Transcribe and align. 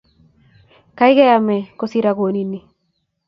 kakai 0.97 1.29
ame 1.37 1.57
kosir 1.79 2.05
akonin 2.11 2.47
ni. 2.51 2.59